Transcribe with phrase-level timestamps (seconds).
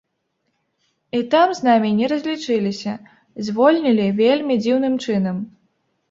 [1.17, 2.93] І там з намі не разлічыліся,
[3.49, 5.37] звольнілі вельмі дзіўным чынам.